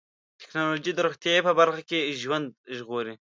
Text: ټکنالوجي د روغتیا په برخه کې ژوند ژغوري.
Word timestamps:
ټکنالوجي 0.41 0.91
د 0.95 0.99
روغتیا 1.05 1.35
په 1.47 1.51
برخه 1.59 1.81
کې 1.89 1.99
ژوند 2.21 2.47
ژغوري. 2.77 3.13